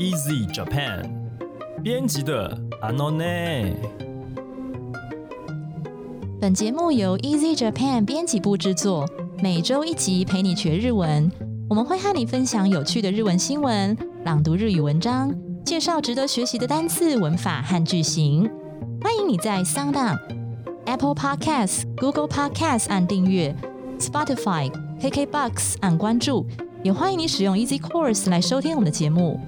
[0.00, 1.04] Easy Japan
[1.82, 3.74] 编辑的 Anone。
[6.40, 9.06] 本节目由 Easy Japan 编辑部制作，
[9.42, 11.30] 每周一集陪你学日文。
[11.68, 13.94] 我们会和你分享有趣的日文新闻，
[14.24, 15.34] 朗读日语文章，
[15.66, 18.50] 介绍值得学习的单词、文法和句型。
[19.02, 20.18] 欢迎你在 Sound On、
[20.86, 23.54] Apple Podcasts、Google Podcasts 按订阅
[23.98, 26.46] ，Spotify、KKBox 按关注，
[26.82, 29.38] 也欢迎你使用 Easy Course 来收听我们的节目。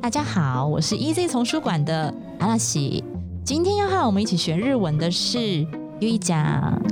[0.00, 3.04] 大家好，我是 Easy 丛书馆的阿拉西。
[3.44, 5.38] 今天要和我们一起学日文的是
[6.00, 6.82] ゆいちゃん。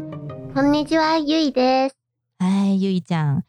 [0.55, 1.95] こんにちは、ゆいです。
[2.39, 3.43] 哎，ゆいちゃん。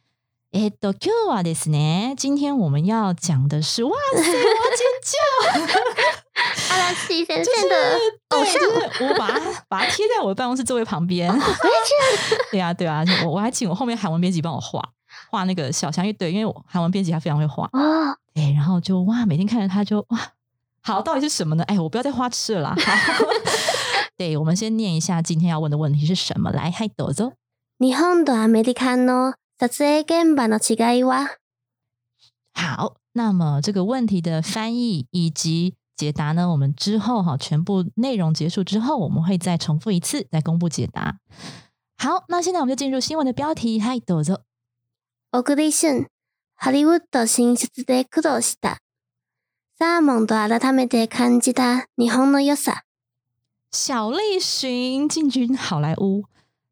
[0.52, 4.32] えっと今日はですね，今天我们要讲的是，哇塞，我要
[4.76, 5.16] 尖叫！
[6.70, 7.76] 阿拉西先就是生的
[8.30, 11.32] 偶像，对，就是我把它把它贴在我的办公室座位旁边。
[12.52, 14.82] 对啊，对啊，我我还请我后面韩文编辑帮我画
[15.30, 20.20] 画那个小香，因为对，因为我韩文编辑他非常会画，哦，对，然后就哇，每天看着他就哇，
[20.82, 21.64] 好，到底是什么呢？
[21.66, 22.76] 哎，我不要再花痴了啦。
[22.78, 23.26] 好
[24.18, 26.52] 对，我们先念一下今天要问的问题是什么。
[26.52, 27.34] 来，嗨，どうぞ。
[27.78, 31.28] 日本とアメリカの撮影現場の違いは
[32.54, 41.18] 好，那么这个问题的翻译以及解答呢，我们之后哈全部内容结束之后，我们会再重复一次，再公布解答。
[41.98, 43.80] 好，那现在我们就进入新闻的标题。
[43.82, 44.44] 嗨，どうぞ。
[45.32, 46.08] 小栗旬、
[46.56, 48.78] ハリウッド進出で苦労した。
[49.78, 52.84] サーモンと改めて感じた日本の良さ。
[53.72, 56.24] 小栗旬进军好莱坞，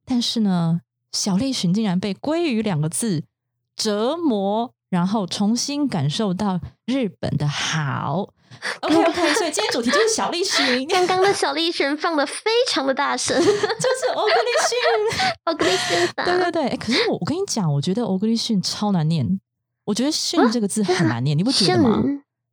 [0.06, 0.80] 但是呢，
[1.12, 3.26] 小栗旬竟然被“鲑鱼”两个字
[3.76, 8.34] 折磨，然后重新感受到日本的好。
[8.83, 15.29] OK OK，所以今天主题就是小栗旬， 刚刚的小栗旬放的非常的大声， 就是欧克利逊。
[15.47, 16.25] 小栗旬さん。
[16.25, 19.41] 对对对，哎，可是我我跟你讲，我觉得欧克利逊超难念，
[19.85, 22.03] 我觉得“逊”这个字很难念，你不觉得吗？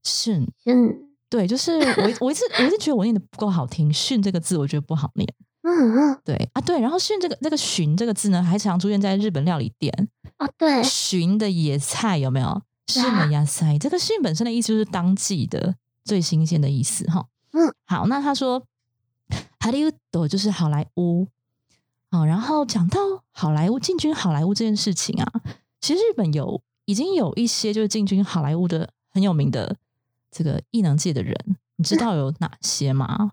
[0.04, 0.96] 逊，旬，
[1.30, 5.28] 对，就是我我一直我一直觉得我念的不够好听，“逊”这个字我觉得不好念。
[5.64, 9.92] 嗯嗯，对啊，对，然后“训”这个那个“寻”这个字呢，还常出现在日本料理店。
[10.38, 12.62] 哦对，寻的野菜有没有？
[12.88, 15.74] 是的野菜，这个“训”本身的意思就是当季的、
[16.06, 17.28] 最新鲜的意思哈。
[17.52, 18.66] 嗯，好，那他说
[19.60, 21.28] 哈利乌德就是好莱坞。
[22.12, 23.00] 好，然后讲到
[23.32, 25.42] 好莱坞进军好莱坞这件事情啊，
[25.82, 29.76] 其实日本有已经有一些就是进军好莱坞的很有名的
[30.32, 31.36] 这个艺能界的人，
[31.76, 33.32] 你知道有哪些吗？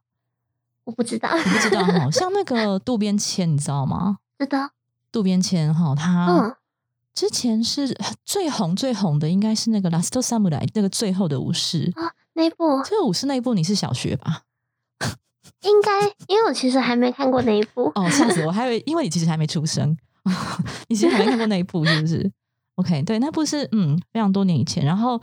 [0.84, 4.18] 我不知道，你不知道哈，像那个渡边谦，你知道吗？
[4.40, 4.70] 知道，
[5.12, 6.56] 渡边谦哈，他嗯，
[7.14, 11.92] 之前是最红最红的，应该是那个《Last Samurai》那个最后的武士。
[11.94, 14.42] 啊，那一部这个武士那一部你是小学吧？
[15.62, 17.90] 应该，因为我其实还没看过那一部。
[17.94, 18.50] 哦，吓死我！
[18.52, 19.96] 还以为因为你其实还没出生，
[20.88, 22.30] 你其实还没看过那一部，是不是
[22.76, 25.20] ？OK，对，那部是嗯非常多年以前，然后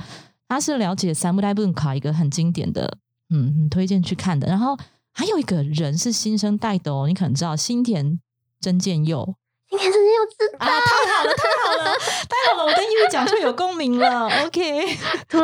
[0.48, 2.98] 他是了解三木代文卡一个很经典的，
[3.30, 4.48] 嗯，很推荐去看的。
[4.48, 4.78] 然后
[5.12, 8.19] 还有一个人是新生代的哦，你可能知道新田
[8.62, 9.36] 真剑佑。
[9.69, 11.92] 新田真的又知道，啊，太好了，太好了，
[12.28, 12.72] 太好了！
[12.72, 14.28] 我跟玉讲就有共鸣了。
[14.46, 14.86] OK，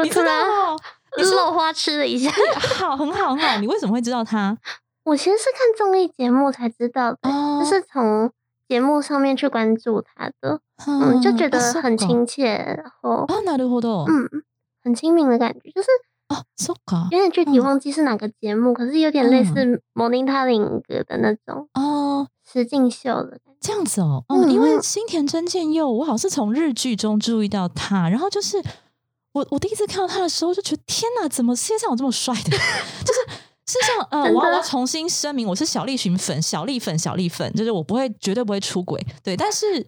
[0.03, 0.75] 你知道
[1.54, 2.30] 花痴了一下。
[2.78, 3.58] 好，很好，很好。
[3.58, 4.56] 你为什么会知道他？
[5.04, 8.30] 我其实是看综艺节目才知道的，哦就是从
[8.68, 12.08] 节目上面去关注他的，嗯，就觉得很亲。
[12.08, 14.04] 亲切，然后哦，なるほど。
[14.08, 14.28] 嗯，
[14.84, 15.88] 很亲民的感觉，就是
[16.28, 17.04] 哦，そっか。
[17.10, 23.58] 有点具体嗯忘记是哪个节目，可是有点类似 Morning Talking 的那种哦，实境秀的感觉。
[23.60, 24.22] 这样子哦。
[24.28, 28.62] 哦，嗯因为嗯新田真剑佑，我好像是从日剧中注意到他，然后就是
[29.35, 32.51] 我我第一次看到他的时候，就觉得天哪，怎么世界上有这么帅的？
[33.06, 33.19] 就是。
[33.68, 39.35] 事实上，呃，我要我要重新声明，我是小栗旬粉，小栗粉，小栗粉，就是我不会，绝对不会出轨，对。
[39.35, 39.84] 但是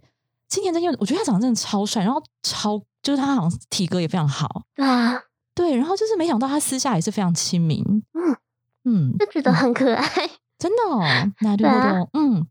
[0.49, 5.21] 新田真佑，我觉得他长得真的超帅，然后超就是他好像体格也非常好，对啊，
[5.53, 5.75] 对。
[5.75, 7.83] 然后就是没想到他私下也是非常亲民，
[8.15, 8.35] 嗯
[8.85, 10.03] 嗯，就觉得很可爱。
[10.57, 10.99] 真的哦，
[11.41, 12.47] 那对对啊对，嗯，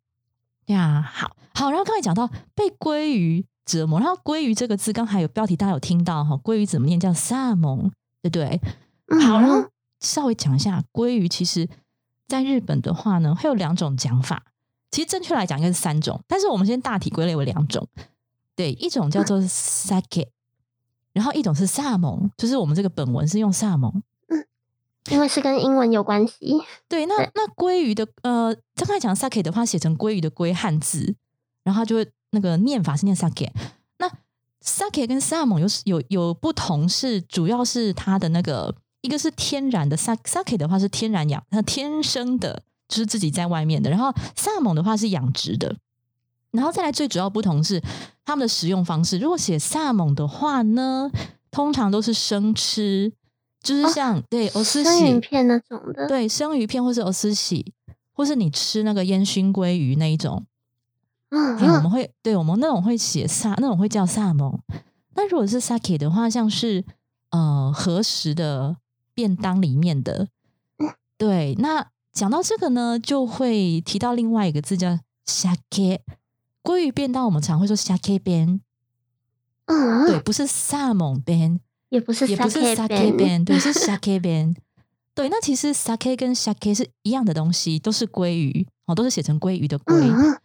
[0.66, 1.70] 呀，好好。
[1.72, 6.98] 然后刚才讲到被鲑鱼折磨，然后鲑鱼这个字，刚才有标题大家有听到哈，鲑鱼怎么念？
[6.98, 7.90] 叫萨蒙，
[8.22, 8.60] 对不对？
[9.08, 9.68] 嗯好，然后
[10.00, 11.68] 稍微讲一下鲑鱼，其实
[12.26, 14.44] 在日本的话呢，会有两种讲法。
[14.90, 17.86] 其实正确来讲应该是三种，但是我们先大体归类为两种。
[18.54, 20.28] 对，一种叫做 sake，
[21.12, 24.02] 然后一种是萨蒙，就是我们这个本文是用萨蒙。
[25.08, 31.14] 因为是跟英文有关系，对，那那鲑鱼的呃，刚才讲 sake 的话，写成鲑鱼的鲑汉字，
[31.62, 33.50] 然后它就会那个念法是念 sake。
[33.98, 34.10] 那
[34.62, 43.90] sake 跟萨蒙有有有不同，是主要是它的那个一个是天然的 sa sake 的话是天然养，它天生的，就是自己在外面的。
[43.90, 45.76] 然后萨蒙的话是养殖的。
[46.52, 47.82] 然后再来最主要不同是
[48.24, 49.18] 他们的食用方式。
[49.18, 51.10] 如果写萨蒙的话呢，
[51.50, 53.12] 通常都是生吃，
[53.62, 56.08] 就是像、对欧司生鱼喜，片那种的。
[56.08, 57.74] 对生鱼片或是欧斯喜，
[58.12, 60.46] 或是你吃那个烟熏鲑鱼那一种，
[61.30, 64.58] 嗯哎，我们嗯，会对我们那种会写萨，那种会叫萨蒙。
[65.14, 66.84] 那如果是 sake 的话，像是
[67.30, 68.76] 呃和食的
[69.14, 70.28] 便当里面的，
[71.18, 71.54] 对。
[71.58, 76.00] 那讲到这个呢，就会提到另外一个字叫 sake。
[76.62, 78.60] 鲑鱼便当我们常会说 sake 边，
[79.66, 84.54] 嗯，对，不是萨蒙边，也不是也不是 sake 边， 对，是 sake 边。
[85.14, 90.38] 对，那其实 sake 跟 sake 是一样的东西，都是鲑鱼哦，都是写成鲑鱼的鲑。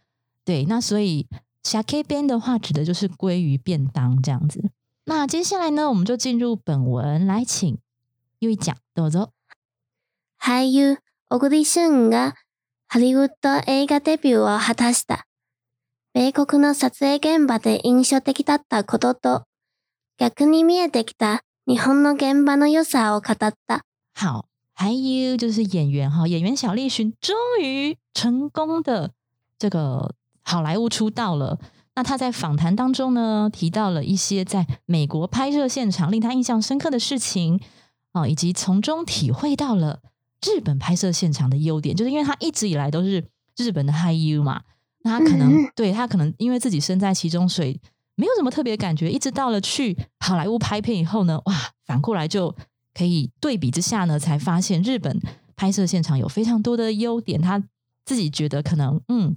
[0.45, 1.27] 对，那所以
[1.63, 4.71] sake 边的话，指的就是鲑鱼便当这样子。
[5.05, 7.77] 那接下来呢，我们就进入本文，来请
[8.39, 9.31] 又一讲，どうぞ。
[10.39, 10.97] 俳優
[11.29, 12.35] 小栗旬が
[12.87, 15.25] ハリウッド映画デビューを果たした。
[16.13, 19.43] 米国の撮影現場で印象的だったことと、
[20.17, 23.83] 逆に見えてきた日本の現場の良さを語った。
[24.15, 29.11] 好，还有就是演员哈，演员小栗旬终于成功的
[29.59, 31.58] 这个 好莱坞出道了。
[31.94, 37.60] 那他在访谈当中呢，提到了一些在美国拍摄现场令他印象深刻的事情
[38.12, 40.00] 啊，以及从中体会到了
[40.46, 43.24] 日本拍摄现场的优点，就是因为他一直以来都是
[43.58, 44.62] 日本的 Hi U 嘛，
[45.02, 45.70] 那他可能、嗯。
[45.76, 47.78] 对他可能因为自己身在其中，所以
[48.14, 51.54] 没有什么特别感觉，一直到了去好莱坞拍片以后呢，哇，
[51.84, 52.56] 反过来就
[52.94, 55.20] 可以对比之下呢，才发现日本
[55.56, 57.62] 拍摄现场有非常多的优点，他
[58.06, 59.36] 自己觉得可能嗯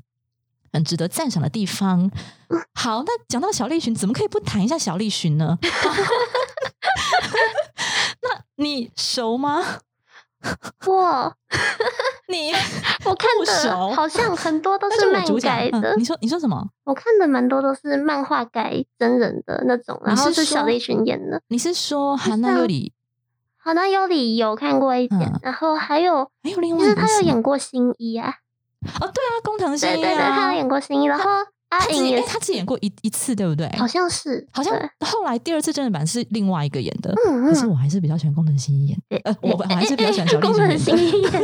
[0.75, 2.09] 很值得赞赏的地方。
[2.73, 5.57] 好，那讲到小栗旬，怎么可以不谈一下小栗旬呢？
[8.21, 9.61] 那你熟吗？
[10.85, 11.33] 我
[12.27, 12.51] 你
[13.05, 16.63] 我看的好像很多都 是漫主讲改的嗯，你，说你说什么？
[16.83, 21.41] 我看的蛮多都是漫画改真人的那种，然后是小栗旬演的。
[21.47, 22.93] 你是说韩娜有里
[23.57, 28.35] 好像有里有看过一点，嗯然后还有还有另外就是他有演过新一啊，
[28.85, 31.29] 哦，对啊，工藤新一对对对，他啊有，演过新一，然后
[31.69, 33.67] 阿他只颖也他只演过一一次，对不对？
[33.77, 34.73] 好像是，好像
[35.05, 38.97] 后来第二次真人版是另外一个演的，嗯嗯，可是我还是比较喜欢工藤新一演。
[39.23, 41.21] 呃，我我还是比较喜欢小栗宫旬演本新一。
[41.21, 41.39] 演的，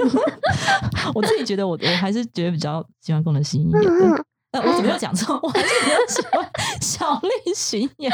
[1.16, 4.18] 我自己觉得我我还是觉得比较喜欢工藤新一演嗯的。
[4.18, 5.40] 嗯，呃，我怎么又讲错？
[5.44, 6.50] 我还是比较喜欢
[6.82, 8.12] 小栗旬演。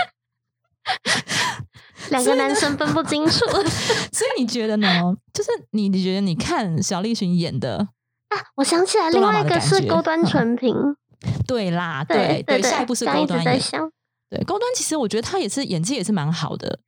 [2.12, 3.44] 两个男生分不清楚
[4.14, 4.88] 所以你觉得呢？
[5.34, 7.90] 就是你你觉得你看小栗旬演的，
[8.56, 10.76] 我想起来，另外一个是高端 纯平，
[11.48, 13.46] 对啦，对对，对，下一步是高端演。
[13.46, 13.92] 在想，
[14.30, 16.80] 对，高端其实我觉得他也是演技也是蛮好的，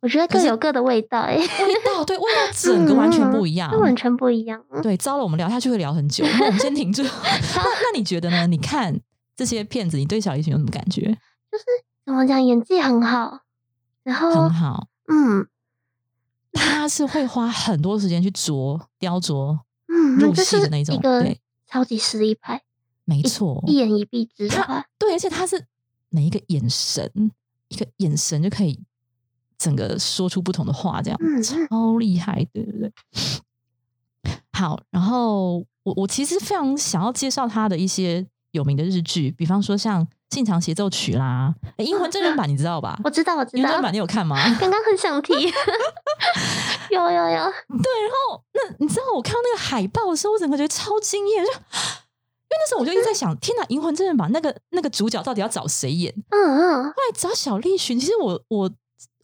[0.00, 1.46] 我觉得各有各的味道，哎，味
[1.84, 3.70] 道对味道整个完全不一样。
[3.70, 4.62] 这完全不一样。
[4.70, 7.02] 嗯对，糟了，我们聊下去会聊很久，那我们先停住。
[7.56, 8.46] 那那你觉得呢？
[8.46, 8.98] 你看
[9.34, 11.00] 这些片子，你对小提琴有什么感觉？
[11.50, 11.64] 就是
[12.04, 13.40] 怎么讲，演技很好，
[14.02, 15.46] 然后很好，嗯
[16.52, 19.58] 他是会花很多时间去琢雕琢，
[19.88, 22.62] 嗯，入戏的那种对超级实力派，
[23.04, 25.66] 没错，一言一蔽之差，对，而且他是
[26.08, 27.30] 每一个眼神，
[27.68, 28.80] 一个眼神就可以
[29.58, 31.18] 整个说出不同的话，这样、
[31.68, 32.92] 超厉害，对不对。
[34.52, 42.98] 好，然后我我其实非常想要介绍他的一些有名的日剧，比方说像《信长协奏曲》啦，英文真人版 你知道吧？
[43.04, 44.36] 我知道，我知道英文真人，版你有看吗？
[44.58, 45.34] 刚刚很想提，
[46.90, 51.60] 有有有，对，然后那你知道我看到那个海报的时候，我整个觉得超惊艳，就因为
[52.50, 56.14] 那时候我就一直在想，天哪，银魂真人版那个那个主角到底要找谁演？
[56.30, 58.70] 嗯嗯，后来找小栗旬，其实我我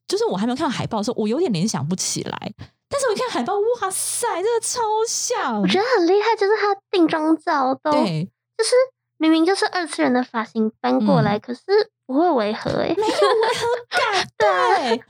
[0.07, 2.53] 就是我还没有看到海报的时候，我有点联想不起来。
[2.89, 5.63] 但是我一看海报，哇塞，真的超像。
[5.63, 8.29] 我，觉得很厉害，就是他定妆照都，对，
[8.59, 8.71] 就是
[9.17, 11.41] 明明就是二次元的发型搬过来，嗯。
[11.41, 11.63] 可是
[12.07, 15.05] 不会违和哎、没有违和感， 对。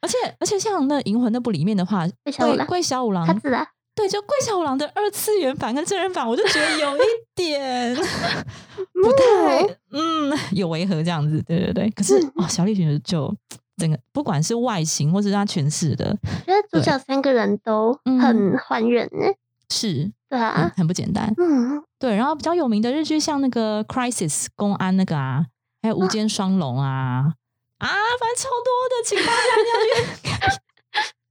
[0.00, 2.06] 而且而且像那《银魂》那部里面的话，
[2.38, 7.00] 桂桂小五郎他子啊，对，就桂小五郎的二次元版跟真人版，我就觉得有一
[7.36, 11.90] 点不太嗯有违和这样子，对对对。
[11.90, 13.34] 可是嗯哦，小栗旬就
[13.76, 16.16] 整个不管是外形或是他诠释的，
[16.46, 19.26] 觉得主角三个人都很还原呢、
[19.70, 21.32] 是嗯对啊，很不简单。
[21.38, 25.44] 嗯，对，然后比较有名的日剧，像那个《Crisis》公安那个啊，
[25.82, 27.34] 还有《无间双龙》啊，
[27.80, 27.88] 啊，
[28.20, 30.60] 反正超多的，请大家要去。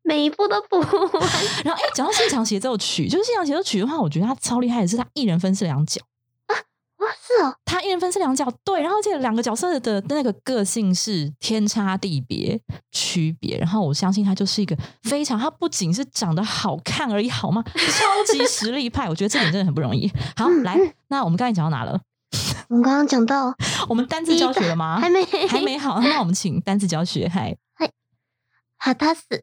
[0.04, 0.90] 每一步都不完，
[1.64, 6.02] 然后，哎，讲到现场协奏曲，就是现场协奏曲的话，我觉得他超厉害的是，他一人分饰两角
[6.48, 6.56] 啊。
[6.98, 12.60] 哇，是哦，他一人分饰两角，对，然后这两个角色的那个个性是天差地别、
[12.92, 17.64] 区别，然后我相信他就是一个非常，他不仅是长得好看而已，好吗？
[17.76, 20.12] 超级实力派，我觉得这点真的很不容易。
[20.36, 20.76] 好，来，
[21.10, 22.02] 那我们刚才讲到哪了？
[22.69, 23.55] 我们刚刚讲到
[23.89, 25.01] 我们单字教学了吗？
[25.01, 27.29] 还没 还没好，那我们请单字教学。
[27.29, 27.57] 嗨，
[28.77, 29.43] 哈塔斯，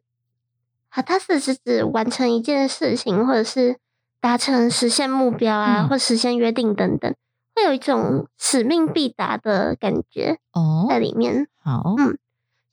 [0.88, 3.78] 哈塔斯是指完成一件事情，或者是
[4.20, 7.14] 达成、实现目标啊，嗯或实现约定等等，
[7.54, 12.18] 会有一种使命必达的感觉哦，在里面，好嗯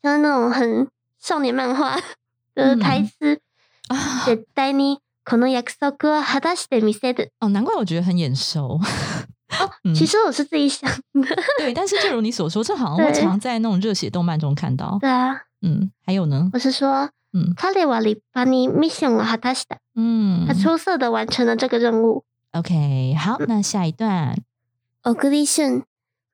[0.01, 0.87] 像那种很
[1.19, 1.97] 少年漫画
[2.53, 3.41] 的嗯台词。
[3.89, 7.31] 啊，絶対に この約束を果たしてみせる。
[7.39, 8.79] 哦，难怪我觉得很眼熟。
[9.83, 14.97] 嗯其实我是自己想 的，对，但是就如你所说，这好像会对常在那种热血动漫中看到。
[15.01, 16.49] 对啊，嗯，还有呢？
[16.53, 19.77] 我是说，嗯彼は立派にミッションを果たした。
[19.95, 22.23] 嗯他出色的完成了这个任务。
[22.53, 24.35] ，OK，好，那下一段。
[25.01, 25.83] 小栗旬、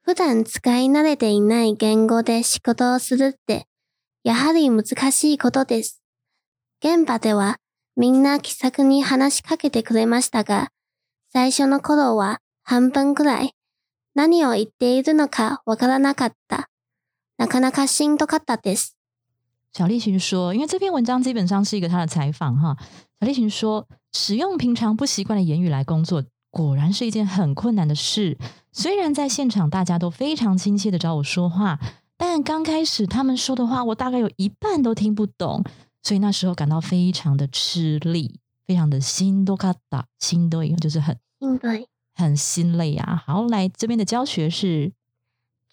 [0.03, 3.65] 普段使い慣れていない言語で仕事をするって、
[4.23, 6.01] やはり難しいことです。
[6.83, 7.57] 現場では
[7.95, 10.69] みんな気さくに話しかけてくれましたが、
[11.31, 13.53] 最初の頃は 半分くらい
[14.13, 16.69] 何を言っているのかわからなかった。
[17.37, 18.95] なかなかしんどかったです。
[19.73, 22.77] 小栗旬说，因为这篇文章基本上是一个他的采访哈。
[23.19, 28.37] 小栗旬说，使用平常不习惯的言语来工作，果然是一件很困难的事。
[28.71, 31.77] 虽然在现场大家都非常亲切的找我说话，
[32.15, 35.61] 但刚开始他们说的话，我大概有一半都听不懂，
[36.01, 41.88] 所以那时候感到非常的吃力，非常的心都卡达，心都就是很应对。
[42.13, 43.23] 很心累啊。
[43.25, 44.91] 好，来这边的教学是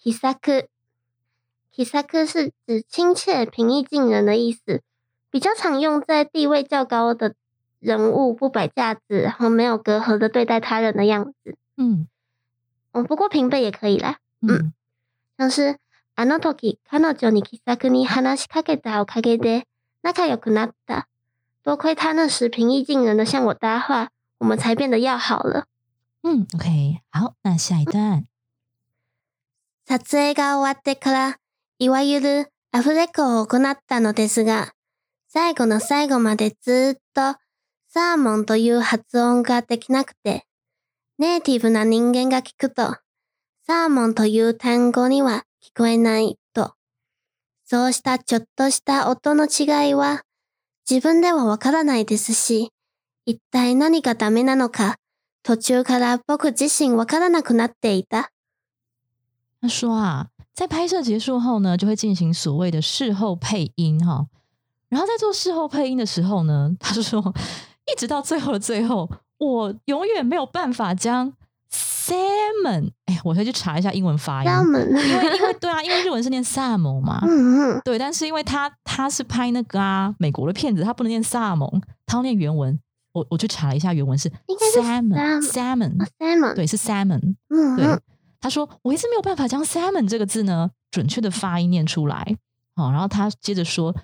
[0.01, 0.67] 気さく，
[1.71, 4.81] 気さく是指亲切、平易近人的意思，
[5.29, 7.35] 比较常用在地位较高的
[7.79, 11.57] 人物不摆架子，然后没有隔阂的对待他人的样子。
[11.77, 12.07] 嗯
[12.91, 14.73] 嗯，不过平辈也可以啦，嗯
[15.37, 15.77] 像是
[16.15, 19.63] あの時彼女に気さくに話しかけたおかげで
[20.03, 21.07] 仲良くなった。
[21.63, 25.65] 多亏他那時平易近人的向我搭話，我们才变得要好了。
[26.24, 28.24] 嗯，OK，好，那下一段。
[29.86, 31.40] 撮影が終わってから、
[31.78, 34.74] いわゆるアフレコを行ったのですが、
[35.28, 37.38] 最後の最後までずーっと
[37.88, 40.44] サーモンという発音ができなくて、
[41.18, 42.96] ネイティブな人間が聞くと、
[43.66, 46.74] サーモンという単語には聞こえないと。
[47.64, 50.22] そうしたちょっとした音の違いは、
[50.88, 52.70] 自分ではわからないですし、
[53.24, 54.96] 一体何がダメなのか、
[55.47, 58.29] 途中から僕自身わからなくなっていた。
[59.61, 64.27] 他说啊，在拍摄结束后呢，就会进行所谓的事后配音哈。
[64.89, 67.33] 然后在做事后配音的时候呢，他说，
[67.91, 71.33] 一直到最后的最后，我永远没有办法将
[71.71, 82.79] salmon，哎，我会去查一下英文发音，他们，因为因为对啊，因为日文是念 salmon 嘛， 嗯嗯，对，但是因为他他是拍那个啊美国的片子，他不能念萨蒙，他要念原文。
[83.18, 87.20] 我我去查了一下原文是应该是 salmon salmon，salmon，对，是 salmon。
[87.20, 87.98] 对嗯对，，
[88.40, 92.36] 他说我一直没有办法将 salmon 这个字呢准确的发音念出来。
[92.76, 93.94] 哦，然后他接着说，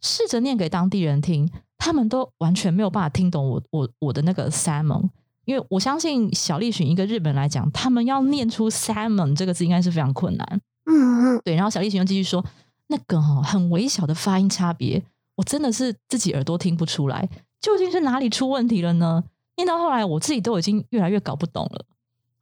[0.00, 5.10] 试着念给当地人听，他们都完全没有办法听懂我我我的那个 salmon。
[5.44, 10.60] 因为我相信小栗旬一个日本人来讲，他们要念出 salmon 这个字应该是非常困难。
[10.86, 12.44] 嗯嗯，对，然后小栗旬又继续说，
[12.86, 15.02] 那个哈、很微小的发音差别，
[15.34, 17.28] 我真的是自己耳朵听不出来，
[17.61, 19.23] 究竟是哪里出问题了呢？
[19.55, 21.85] 念到后来，我自己都已经越来越搞不懂了。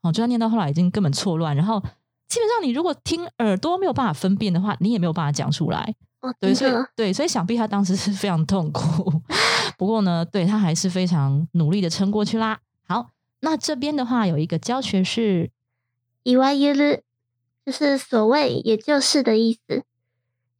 [0.02, 1.80] 哦，就算念到后来已经根本错乱，然后
[2.28, 5.96] 基本上你如果听耳朵没有办法分辨的话，你也没有办法讲出来。
[6.22, 9.22] 哦，对，所以真的，对，所以想必他当时是非常痛苦。
[9.78, 12.60] 不过呢，对他还是非常努力的撑过去啦。
[12.88, 15.50] 好，那这边的话有一个教学是
[16.24, 17.02] いわゆる
[17.66, 19.84] 就是所谓也就是的意思，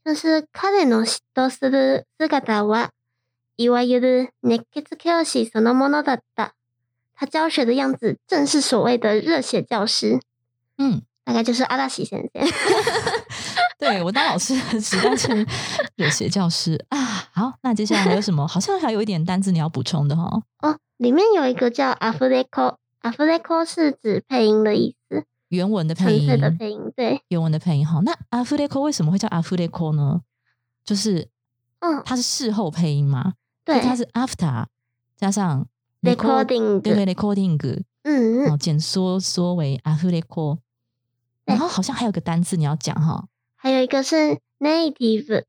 [0.04, 2.30] 像是彼の嫉妬する姿
[2.64, 2.90] は
[3.60, 6.54] いわゆる熱血教師そのものだった。
[7.16, 10.20] 他教学的样子正是所谓的热血教师，
[10.78, 12.30] 嗯，大概就是阿拉西先生。
[13.78, 15.48] 对我当老师的时代是
[15.96, 16.98] 热血教师 啊。
[17.32, 18.46] 好，那接下来还有什么？
[18.48, 26.92] 好像还有一点单字你要补充的哈、哦，里面有一个叫阿弗雷科，阿弗雷科是指配音的意思，原文的配音，纯粹的配音。
[26.96, 28.02] 对，原文的配音哈。
[28.04, 30.22] 那阿弗雷科为什么会叫阿弗雷科呢？
[30.84, 31.30] 就是
[31.80, 33.34] 嗯，它是事后配音嘛，所
[33.75, 34.67] 对以它是 after
[35.17, 35.67] 加上
[36.03, 37.59] recording，对对 recording，
[38.03, 40.59] 嗯嗯，哦，简缩缩为阿弗雷科。
[41.45, 45.45] 对然后好像还有个单字你要讲哈，还有一个是 native，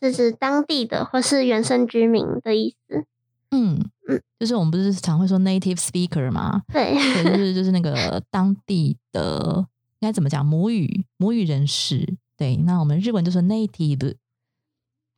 [0.00, 3.06] 是指当地的或是原生居民的意思。
[3.50, 6.62] 嗯嗯，就是我们不是常会说 native speaker 吗？
[6.72, 9.66] 对，对，就是 就是那个当地的
[10.00, 12.16] 应该怎么讲母语母语人士。
[12.36, 14.16] 对，那我们日文就说 native。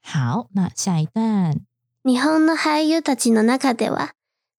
[0.02, 1.60] 好，那下一段，
[2.06, 4.12] 日本の俳優たちの中では、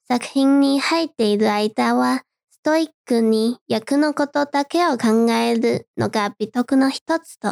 [0.07, 7.49] 作品に入っている間は、ストイックに役のことだけを考えるのが美徳の一つと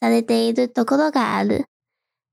[0.00, 1.64] されているところがある。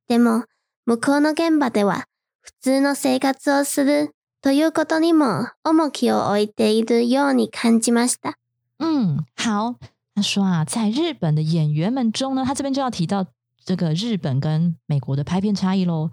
[0.10, 0.44] でも、
[0.86, 2.04] 向こうの現場では、
[2.42, 4.12] 普通の生活をする
[4.42, 8.34] ということにも重きを置いているように感じました。
[8.80, 9.76] 嗯，好。
[10.14, 13.26] 他说啊，在日本的演员们中呢，他这边就要提到
[13.64, 16.10] 这个日本跟美国的拍片差异喽。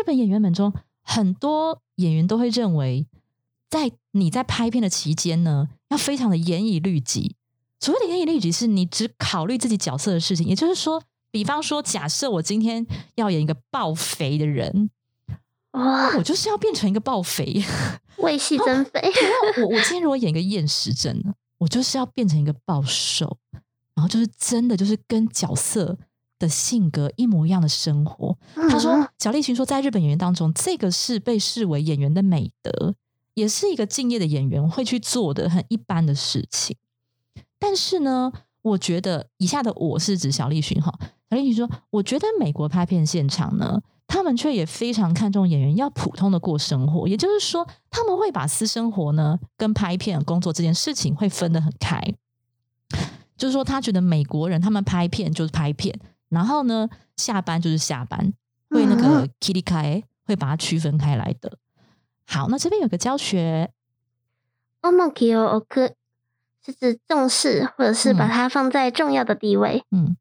[0.00, 3.06] 在日本演员们中，很多演员都会认为，
[3.68, 7.36] 在你在拍片的期间呢，要非常的严以律己。
[7.78, 10.46] 所谓的严以律己，是你只考虑自己角色的事情。
[10.46, 14.88] 也就是说，比方说，假设我今天要演一个爆肥的人，
[15.72, 17.62] 哇，我就是要变成一个暴肥。
[18.16, 19.12] 为戏增肥。
[19.58, 23.36] 我我今天如果演一个厌食症呢，我就是要变成一个暴瘦，
[23.94, 25.98] 然后就是真的就是跟角色
[26.40, 28.36] 的性格一模一样的生活。
[28.54, 32.96] 他说嗯，小栗旬说，在日本演员当中，这个是被视为演员的美德，
[33.34, 36.76] 也是一个敬业的演员会去做的很一般的事情。
[37.60, 38.32] 但是呢，
[38.62, 40.92] 我觉得以下的我是指小栗旬哈，
[41.28, 52.02] 小栗旬说，我觉得美国拍片现场呢，他们却也非常看重演员要普通的过生活，也就是说，他们会把私生活呢跟拍片工作这件事情会分得很开。
[53.36, 55.98] 就是说，他觉得美国人他们拍片就是拍片，
[56.29, 58.33] 然后呢下班就是下班，
[58.69, 61.57] 会那个 kitty 开会把它区分开来的。
[62.25, 63.71] 好，那这边有个教学，
[64.81, 65.93] 重きを置く
[66.65, 69.85] 是指重视，或者是把嗯它放在重要的地位。
[69.91, 70.17] 嗯，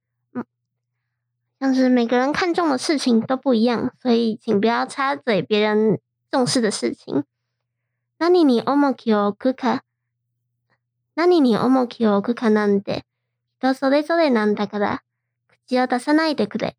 [1.58, 5.98] 像是每个人看重的事情都不一样，所以请不要插嘴别人
[6.30, 7.24] 重视的事情。
[8.18, 9.82] 何に重きを置くか、
[11.16, 13.04] 何に重きを置くかなんて
[13.58, 15.02] 人それぞれなんだから、
[15.68, 16.76] 口を出さないでくれ。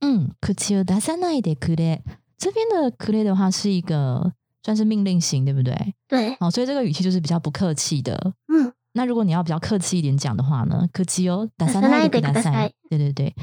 [0.00, 2.02] 嗯，口を出さないでくれ。
[2.38, 5.94] 这边的くれ的话是一个算是命令型，对不对？
[6.06, 8.34] 对，好，所以这个语气就是比较不客气的。
[8.46, 12.74] 嗯，那如果你要比较客气一点讲的话呢，口を出さないでください。
[12.88, 13.34] 对对对。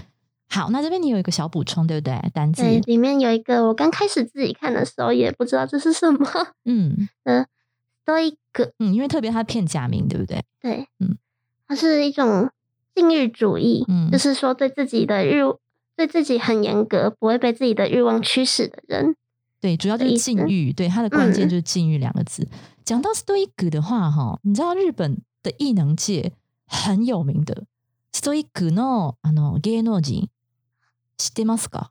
[0.47, 2.21] 好，那这边你有一个小补充，对不对？
[2.33, 6.25] 单字，对，里面有一个我刚开始自己看的时候也不知道这是什么
[6.63, 7.09] 嗯
[8.05, 8.37] stoic，
[8.77, 10.45] 嗯，因为特别它片假名，对不对？
[10.61, 11.17] 对，嗯，
[11.67, 12.49] 它是一种
[12.93, 15.41] 禁欲主义，嗯就是说对自己的欲，
[15.95, 19.15] 对自己很严格，不会被自己的欲望驱使的人。
[19.59, 22.47] 对，主要就是的意思禁欲，对它的关键嗯就是禁欲两个字。
[22.83, 26.33] 讲到 stoic 的话，哈，你知道日本的艺能界
[26.67, 27.63] 很有名的
[28.13, 30.29] stoic のあの芸能人
[31.17, 31.89] 知ってますか？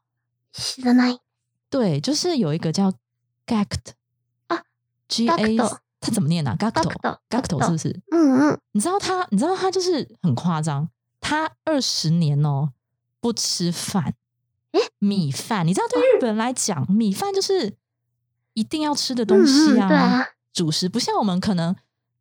[0.53, 1.19] 知らない。
[1.69, 2.93] 对，就是有一个叫
[3.47, 3.95] gact
[4.47, 4.63] 啊，
[5.09, 5.57] G A，
[6.02, 8.02] 它怎么念啊？g a c t o Gacto g a c t o 是不是？
[8.12, 12.72] 嗯嗯，你知道他，你知道他就是很夸张，他二十年哦
[13.20, 14.14] 不吃饭，
[14.72, 14.80] 诶？
[15.00, 17.74] 米饭，你知道对日本人来讲，米饭就是
[18.54, 21.76] 一定要吃的东西嗯嗯啊，主食，不像我们可能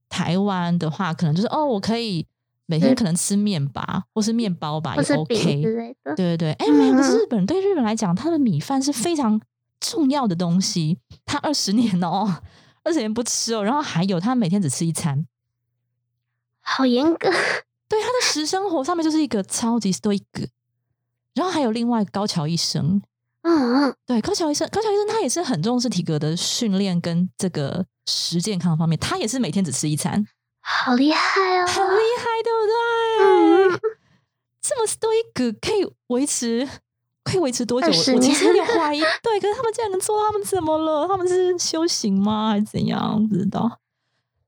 [0.09, 2.27] 台湾的话，可能就是哦，我可以
[2.67, 6.14] 每天可能吃面吧，或是面包吧，也 OK，之类的。
[6.17, 7.19] 对对对，哎，没有，可是嗯。
[7.19, 9.41] 日本人对日本来讲，他的米饭是非常
[9.81, 10.99] 重要的东西。
[11.25, 12.43] 他二十年哦，
[12.88, 15.27] 二十年不吃哦，然后还有他每天只吃一餐，
[16.62, 17.31] 好严格。
[17.87, 20.22] 对他的食生活上面就是一个超级 stoic。
[21.35, 23.01] 然后还有另外高桥医生，
[23.42, 30.27] 嗯嗯，对高桥医生，高桥医生他也是很重视体格的训练跟这个食健康方面，他也是每天只吃一餐，
[30.61, 31.66] 好厉害哦。
[31.66, 33.90] 很厉害，对不对？
[34.62, 36.68] 这么 stoic 可以维持，
[37.29, 37.87] 可以维持多久？
[37.87, 41.07] 我我其实有怀疑，对，可是他们竟然能做到，他们怎么了？
[41.07, 42.49] 他们是修行吗？
[42.49, 43.27] 还是怎样？
[43.29, 43.79] 不知道。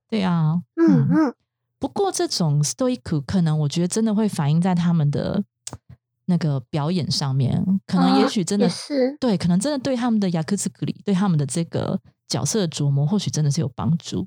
[0.09, 1.35] 对啊，嗯嗯，
[1.79, 5.45] 不过这种 stoic 可能我觉得真的会反映在他们的
[6.27, 9.17] 那个表演上面，可能也哦许真的、也是。
[9.21, 14.27] 对，可能真的对他们的雅克斯格里，对他们的这个角色的琢磨，或许真的是有帮助，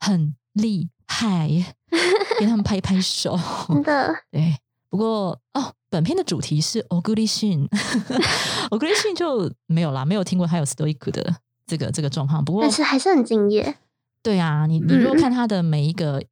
[0.00, 1.48] 很厉害，
[2.40, 3.38] 给他们拍一拍手。
[3.68, 4.56] 真的，对，
[4.92, 7.64] 不过哦，本片的主题是 o g u r i s h i n
[8.68, 11.34] o g u r i s h i n 就没有啦，没有听过他有 stoic 的
[11.66, 12.44] 这个这个状况。
[12.44, 13.78] 不过但是还是很敬业。
[14.22, 16.22] 对啊，你你如果嗯看他的每一个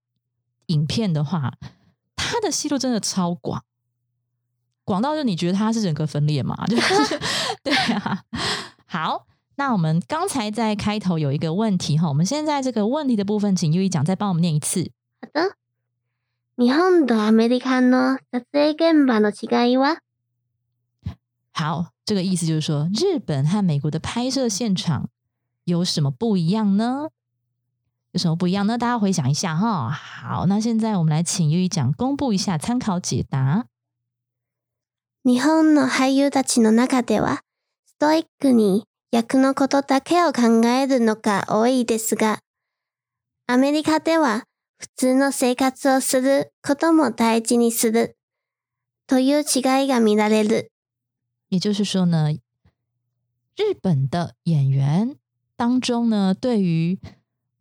[0.66, 1.55] 影片的话，
[2.16, 3.64] 他的戏路真的超广，
[4.85, 6.55] 广到就你觉得他是人格分裂嘛？
[6.68, 7.18] 就是
[7.62, 8.25] 对啊。
[8.85, 14.90] 好，那我们刚才在开头有一个问题哈，我们现在这个问题的部分，请优一讲再帮我们念一次。
[15.23, 15.57] 好的。
[16.61, 19.96] 日本とアメリカの撮影現場の違いは？
[21.55, 25.09] 好，这个意思就是说，日本和美国的拍摄现场
[25.64, 27.09] 有什么不一样呢？
[28.12, 28.77] 有什么不一样呢？
[28.77, 29.88] 大家回想一下哈。
[29.88, 33.64] 好，那现在我们来请优一讲公布一下参考解答。
[35.23, 37.40] 日本の俳優たちの中では、
[37.87, 42.40] ストイックに役のことだけを考えるのが多いですが、
[43.46, 44.44] アメリカでは
[44.80, 48.17] 普通の生活をすることも大事にする
[49.08, 50.71] という違いが見られる。
[51.50, 52.34] 也就是说呢，
[53.56, 55.15] 日本的演员
[55.56, 57.00] 当中呢，对于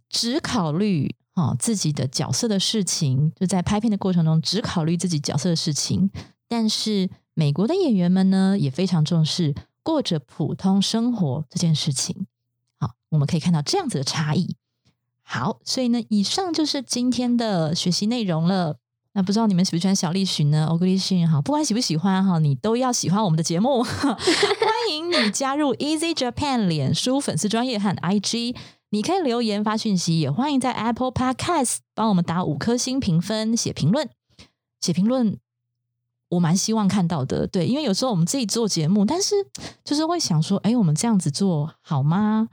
[0.08, 6.10] 只考虑哈、自己的角色的事情，就在拍片的过程中只考虑自己角色的事情，
[6.48, 12.26] 但是美国的演员们呢，也非常重视过着普通生活这件事情。
[12.78, 14.56] 好，我们可以看到这样子的差异。
[15.31, 18.77] 好，所以呢，以上就是今天的学习内容了。
[19.13, 20.65] 那不知道你们喜不喜欢小栗旬呢？
[20.67, 23.83] 欧格利逊哈，不管喜不喜欢哈，你都要喜欢我们的节目。
[23.85, 24.17] 欢
[24.91, 28.55] 迎你加入 Easy Japan 脸书粉丝专业和 IG，
[28.89, 34.09] 你可以留言发讯息，也欢迎在 Apple Podcast 帮我们打五颗星评分、写评论。
[34.81, 35.37] 写评论
[36.29, 39.35] 我蛮希望看到的，对，因为有时候我们自己做节目，但是
[39.83, 42.49] 就是会想说，哎，我们这样子做好吗？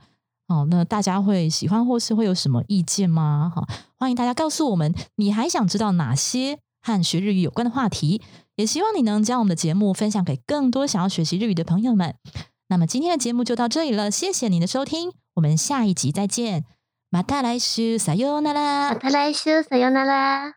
[0.48, 3.50] 哦，那大家会喜欢或是会有什么意见吗？
[3.54, 8.20] 哈、欢迎大家告诉我们，你还想知道哪些和学日语有关的话题？
[8.56, 12.16] 也希望你能将我们的节目分享给更多想要学习日语的朋友们。
[12.68, 16.64] 那么今天的节目就到这里了，谢谢你的收听，我们下一集再见。
[17.10, 18.98] また来週さようならま。
[18.98, 20.55] た来週、さよなら。